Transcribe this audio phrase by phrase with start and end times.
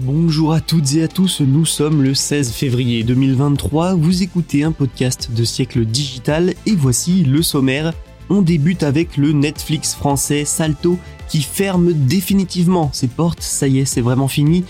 [0.00, 4.72] Bonjour à toutes et à tous, nous sommes le 16 février 2023, vous écoutez un
[4.72, 7.94] podcast de siècle digital et voici le sommaire.
[8.28, 13.84] On débute avec le Netflix français Salto qui ferme définitivement ses portes, ça y est,
[13.84, 14.64] c'est vraiment fini.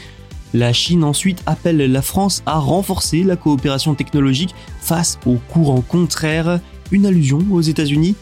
[0.52, 6.60] La Chine ensuite appelle la France à renforcer la coopération technologique face aux courants contraires,
[6.92, 8.14] une allusion aux États-Unis.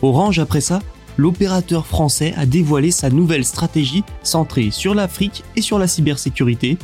[0.00, 0.78] Orange après ça
[1.16, 6.78] l'opérateur français a dévoilé sa nouvelle stratégie centrée sur l'Afrique et sur la cybersécurité.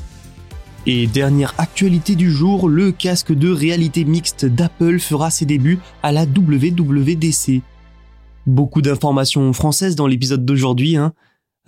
[0.87, 6.11] Et dernière actualité du jour, le casque de réalité mixte d'Apple fera ses débuts à
[6.11, 7.63] la WWDC.
[8.47, 10.97] Beaucoup d'informations françaises dans l'épisode d'aujourd'hui.
[10.97, 11.13] Hein.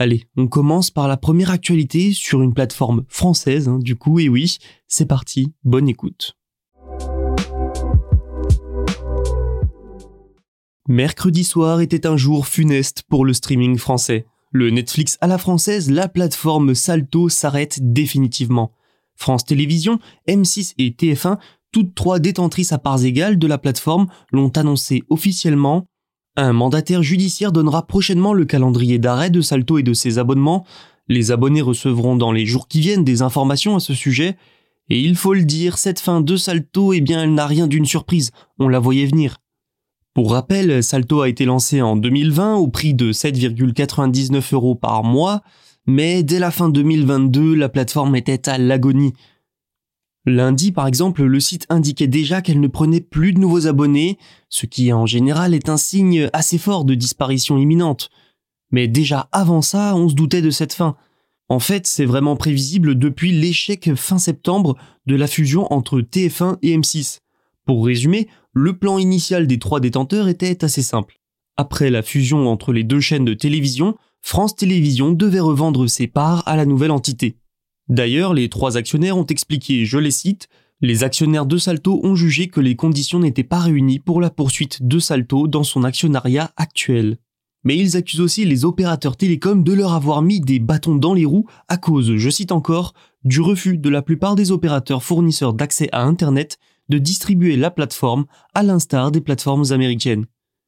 [0.01, 4.29] Allez, on commence par la première actualité sur une plateforme française, hein, du coup, et
[4.29, 6.37] oui, c'est parti, bonne écoute.
[10.87, 14.27] Mercredi soir était un jour funeste pour le streaming français.
[14.51, 18.71] Le Netflix à la française, la plateforme Salto s'arrête définitivement.
[19.17, 21.39] France Télévisions, M6 et TF1,
[21.73, 25.87] toutes trois détentrices à parts égales de la plateforme, l'ont annoncé officiellement.
[26.37, 30.67] Un mandataire judiciaire donnera prochainement le calendrier d'arrêt de Salto et de ses abonnements.
[31.09, 34.37] Les abonnés recevront dans les jours qui viennent des informations à ce sujet.
[34.91, 37.87] Et il faut le dire, cette fin de Salto, eh bien, elle n'a rien d'une
[37.87, 38.33] surprise.
[38.59, 39.39] On la voyait venir.
[40.15, 45.43] Pour rappel, Salto a été lancé en 2020 au prix de 7,99 euros par mois,
[45.87, 49.13] mais dès la fin 2022, la plateforme était à l'agonie.
[50.25, 54.17] Lundi, par exemple, le site indiquait déjà qu'elle ne prenait plus de nouveaux abonnés,
[54.49, 58.09] ce qui en général est un signe assez fort de disparition imminente.
[58.71, 60.97] Mais déjà avant ça, on se doutait de cette fin.
[61.49, 64.77] En fait, c'est vraiment prévisible depuis l'échec fin septembre
[65.07, 67.19] de la fusion entre TF1 et M6.
[67.67, 71.19] Pour résumer, le plan initial des trois détenteurs était assez simple.
[71.57, 76.47] Après la fusion entre les deux chaînes de télévision, France Télévisions devait revendre ses parts
[76.47, 77.37] à la nouvelle entité.
[77.89, 80.49] D'ailleurs, les trois actionnaires ont expliqué, je les cite,
[80.81, 84.87] les actionnaires de Salto ont jugé que les conditions n'étaient pas réunies pour la poursuite
[84.87, 87.19] de Salto dans son actionnariat actuel.
[87.65, 91.25] Mais ils accusent aussi les opérateurs télécoms de leur avoir mis des bâtons dans les
[91.25, 92.95] roues à cause, je cite encore,
[93.25, 96.59] du refus de la plupart des opérateurs fournisseurs d'accès à Internet
[96.91, 100.27] de distribuer la plateforme à l'instar des plateformes américaines.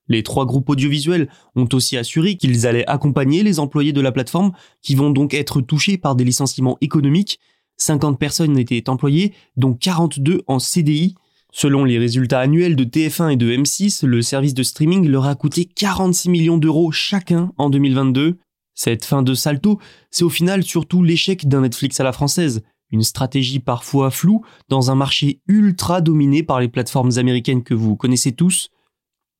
[0.08, 4.52] Les trois groupes audiovisuels ont aussi assuré qu'ils allaient accompagner les employés de la plateforme
[4.80, 7.40] qui vont donc être touchés par des licenciements économiques.
[7.78, 11.14] 50 personnes étaient employées, dont 42 en CDI.
[11.59, 15.34] Selon les résultats annuels de TF1 et de M6, le service de streaming leur a
[15.34, 18.37] coûté 46 millions d'euros chacun en 2022.
[18.75, 19.81] Cette fin de salto,
[20.11, 24.91] c'est au final surtout l'échec d'un Netflix à la française, une stratégie parfois floue dans
[24.91, 28.69] un marché ultra dominé par les plateformes américaines que vous connaissez tous,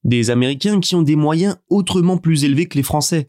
[0.03, 3.28] des Américains qui ont des moyens autrement plus élevés que les Français.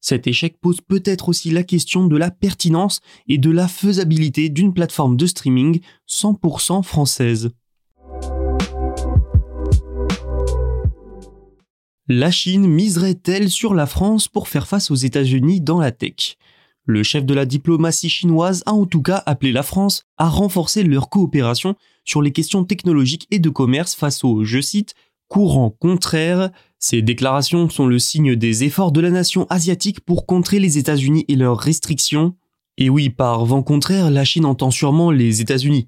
[0.00, 4.72] Cet échec pose peut-être aussi la question de la pertinence et de la faisabilité d'une
[4.72, 7.50] plateforme de streaming 100% française.
[12.12, 16.38] La Chine miserait-elle sur la France pour faire face aux États-Unis dans la tech?
[16.84, 20.82] Le chef de la diplomatie chinoise a en tout cas appelé la France à renforcer
[20.82, 24.96] leur coopération sur les questions technologiques et de commerce face au, je cite,
[25.28, 26.50] courant contraire.
[26.80, 31.24] Ces déclarations sont le signe des efforts de la nation asiatique pour contrer les États-Unis
[31.28, 32.34] et leurs restrictions.
[32.76, 35.86] Et oui, par vent contraire, la Chine entend sûrement les États-Unis.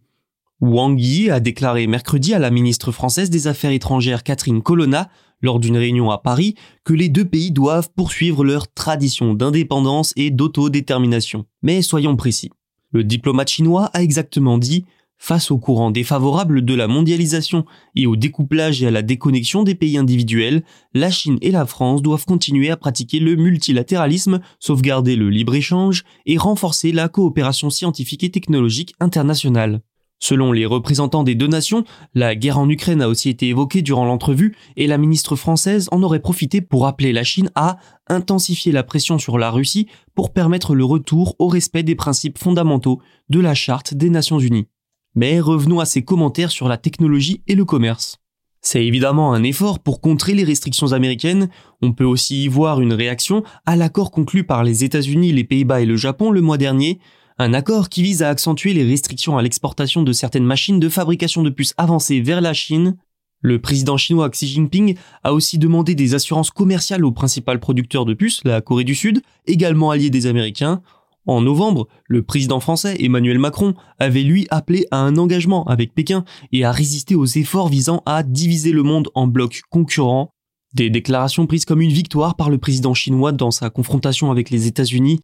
[0.60, 5.10] Wang Yi a déclaré mercredi à la ministre française des Affaires étrangères Catherine Colonna
[5.42, 6.54] lors d'une réunion à Paris
[6.84, 11.44] que les deux pays doivent poursuivre leur tradition d'indépendance et d'autodétermination.
[11.62, 12.50] Mais soyons précis.
[12.92, 14.84] Le diplomate chinois a exactement dit
[15.24, 19.76] Face au courant défavorable de la mondialisation et au découplage et à la déconnexion des
[19.76, 25.30] pays individuels, la Chine et la France doivent continuer à pratiquer le multilatéralisme, sauvegarder le
[25.30, 29.80] libre-échange et renforcer la coopération scientifique et technologique internationale.
[30.22, 31.82] Selon les représentants des deux nations,
[32.14, 36.00] la guerre en Ukraine a aussi été évoquée durant l'entrevue et la ministre française en
[36.04, 40.76] aurait profité pour appeler la Chine à intensifier la pression sur la Russie pour permettre
[40.76, 44.68] le retour au respect des principes fondamentaux de la Charte des Nations Unies.
[45.16, 48.18] Mais revenons à ses commentaires sur la technologie et le commerce.
[48.60, 51.48] C'est évidemment un effort pour contrer les restrictions américaines,
[51.82, 55.80] on peut aussi y voir une réaction à l'accord conclu par les États-Unis, les Pays-Bas
[55.80, 57.00] et le Japon le mois dernier,
[57.38, 61.42] un accord qui vise à accentuer les restrictions à l'exportation de certaines machines de fabrication
[61.42, 62.96] de puces avancées vers la Chine.
[63.40, 68.14] Le président chinois Xi Jinping a aussi demandé des assurances commerciales au principal producteur de
[68.14, 70.82] puces, la Corée du Sud, également allié des Américains,
[71.26, 76.24] en novembre, le président français Emmanuel Macron avait lui appelé à un engagement avec Pékin
[76.50, 80.30] et à résister aux efforts visant à diviser le monde en blocs concurrents.
[80.74, 84.66] Des déclarations prises comme une victoire par le président chinois dans sa confrontation avec les
[84.66, 85.20] États-Unis.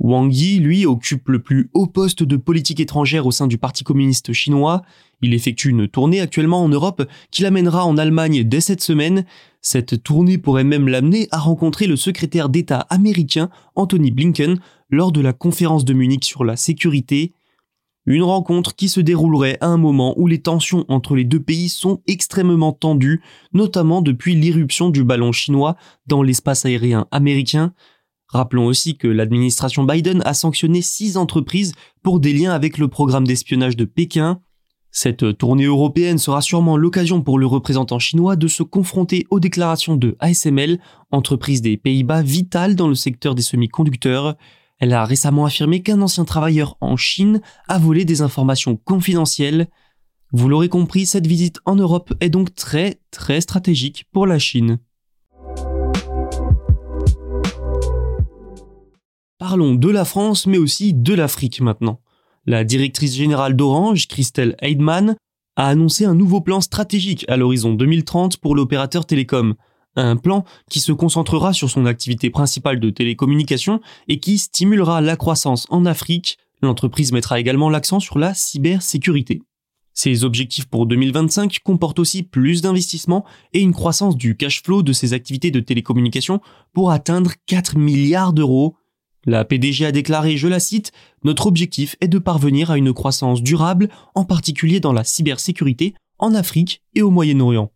[0.00, 3.84] Wang Yi, lui, occupe le plus haut poste de politique étrangère au sein du Parti
[3.84, 4.80] communiste chinois.
[5.20, 9.26] Il effectue une tournée actuellement en Europe qui l'amènera en Allemagne dès cette semaine.
[9.60, 14.58] Cette tournée pourrait même l'amener à rencontrer le secrétaire d'État américain Anthony Blinken
[14.88, 17.34] lors de la conférence de Munich sur la sécurité,
[18.06, 21.68] une rencontre qui se déroulerait à un moment où les tensions entre les deux pays
[21.68, 23.20] sont extrêmement tendues,
[23.52, 25.76] notamment depuis l'irruption du ballon chinois
[26.06, 27.74] dans l'espace aérien américain.
[28.30, 31.72] Rappelons aussi que l'administration Biden a sanctionné six entreprises
[32.02, 34.40] pour des liens avec le programme d'espionnage de Pékin.
[34.92, 39.96] Cette tournée européenne sera sûrement l'occasion pour le représentant chinois de se confronter aux déclarations
[39.96, 40.80] de ASML,
[41.10, 44.36] entreprise des Pays-Bas vitale dans le secteur des semi-conducteurs.
[44.78, 49.68] Elle a récemment affirmé qu'un ancien travailleur en Chine a volé des informations confidentielles.
[50.32, 54.78] Vous l'aurez compris, cette visite en Europe est donc très très stratégique pour la Chine.
[59.40, 61.98] Parlons de la France, mais aussi de l'Afrique maintenant.
[62.44, 65.16] La directrice générale d'Orange, Christelle Heidman,
[65.56, 69.54] a annoncé un nouveau plan stratégique à l'horizon 2030 pour l'opérateur télécom
[69.96, 75.16] un plan qui se concentrera sur son activité principale de télécommunication et qui stimulera la
[75.16, 76.38] croissance en Afrique.
[76.62, 79.40] L'entreprise mettra également l'accent sur la cybersécurité.
[79.94, 84.92] Ses objectifs pour 2025 comportent aussi plus d'investissements et une croissance du cash flow de
[84.92, 86.40] ses activités de télécommunication
[86.72, 88.76] pour atteindre 4 milliards d'euros.
[89.26, 90.92] La PDG a déclaré, je la cite,
[91.24, 96.34] Notre objectif est de parvenir à une croissance durable, en particulier dans la cybersécurité, en
[96.34, 97.70] Afrique et au Moyen-Orient.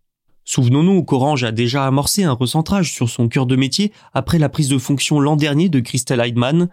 [0.45, 4.69] Souvenons-nous qu'Orange a déjà amorcé un recentrage sur son cœur de métier après la prise
[4.69, 6.69] de fonction l'an dernier de Christelle Heidman.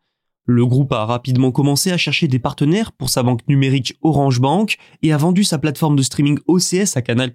[0.46, 4.78] Le groupe a rapidement commencé à chercher des partenaires pour sa banque numérique Orange Bank
[5.02, 7.34] et a vendu sa plateforme de streaming OCS à Canal+.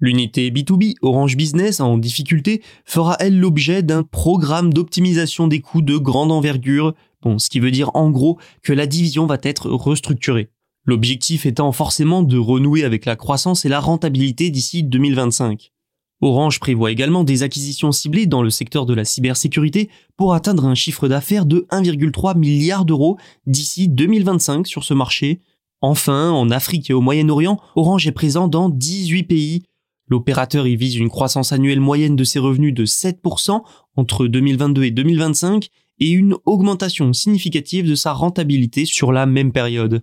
[0.00, 5.96] L'unité B2B Orange Business en difficulté fera elle l'objet d'un programme d'optimisation des coûts de
[5.96, 10.50] grande envergure, bon, ce qui veut dire en gros que la division va être restructurée.
[10.84, 15.72] L'objectif étant forcément de renouer avec la croissance et la rentabilité d'ici 2025.
[16.20, 20.74] Orange prévoit également des acquisitions ciblées dans le secteur de la cybersécurité pour atteindre un
[20.74, 25.40] chiffre d'affaires de 1,3 milliard d'euros d'ici 2025 sur ce marché.
[25.80, 29.62] Enfin, en Afrique et au Moyen-Orient, Orange est présent dans 18 pays.
[30.08, 33.62] L'opérateur y vise une croissance annuelle moyenne de ses revenus de 7%
[33.96, 35.68] entre 2022 et 2025
[36.00, 40.02] et une augmentation significative de sa rentabilité sur la même période.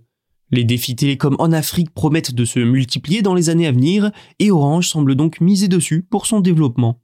[0.52, 4.52] Les défis télécoms en Afrique promettent de se multiplier dans les années à venir et
[4.52, 7.02] Orange semble donc miser dessus pour son développement.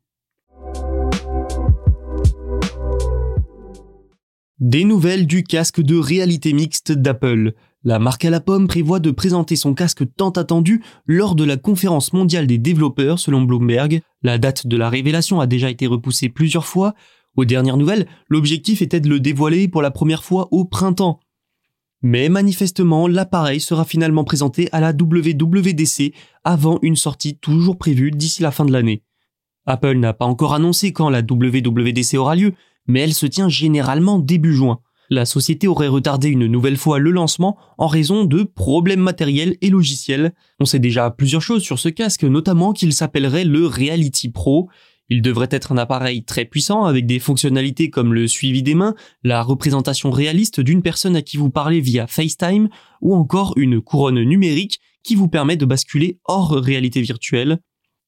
[4.59, 7.53] Des nouvelles du casque de réalité mixte d'Apple.
[7.83, 11.57] La marque à la pomme prévoit de présenter son casque tant attendu lors de la
[11.57, 14.01] conférence mondiale des développeurs selon Bloomberg.
[14.21, 16.93] La date de la révélation a déjà été repoussée plusieurs fois.
[17.35, 21.19] Aux dernières nouvelles, l'objectif était de le dévoiler pour la première fois au printemps.
[22.03, 28.43] Mais manifestement, l'appareil sera finalement présenté à la WWDC avant une sortie toujours prévue d'ici
[28.43, 29.01] la fin de l'année.
[29.65, 32.53] Apple n'a pas encore annoncé quand la WWDC aura lieu,
[32.85, 34.81] mais elle se tient généralement début juin.
[35.11, 39.69] La société aurait retardé une nouvelle fois le lancement en raison de problèmes matériels et
[39.69, 40.33] logiciels.
[40.59, 44.69] On sait déjà plusieurs choses sur ce casque, notamment qu'il s'appellerait le Reality Pro,
[45.11, 48.95] il devrait être un appareil très puissant avec des fonctionnalités comme le suivi des mains,
[49.25, 52.69] la représentation réaliste d'une personne à qui vous parlez via FaceTime
[53.01, 57.59] ou encore une couronne numérique qui vous permet de basculer hors réalité virtuelle.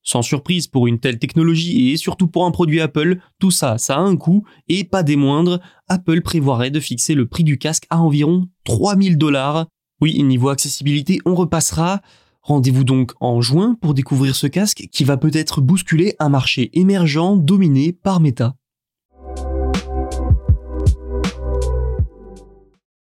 [0.04, 3.96] Sans surprise pour une telle technologie et surtout pour un produit Apple, tout ça, ça
[3.96, 5.62] a un coût et pas des moindres.
[5.88, 9.68] Apple prévoirait de fixer le prix du casque à environ 3000 dollars.
[10.02, 12.02] Oui, niveau accessibilité, on repassera.
[12.42, 17.38] Rendez-vous donc en juin pour découvrir ce casque qui va peut-être bousculer un marché émergent
[17.38, 18.56] dominé par Meta.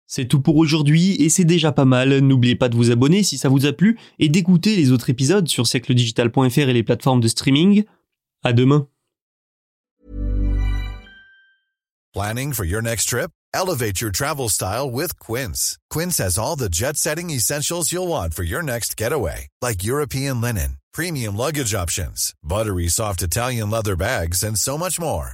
[0.08, 2.20] C'est tout pour aujourd'hui et c'est déjà pas mal.
[2.20, 5.48] N'oubliez pas de vous abonner si ça vous a plu et d'écouter les autres épisodes
[5.50, 7.84] sur siècledigital.fr et les plateformes de streaming.
[8.44, 8.88] À demain.
[12.14, 13.32] Planning for your next trip?
[13.54, 15.78] Elevate your travel style with Quince.
[15.90, 20.78] Quince has all the jet-setting essentials you'll want for your next getaway, like European linen,
[20.94, 25.34] premium luggage options, buttery soft Italian leather bags, and so much more.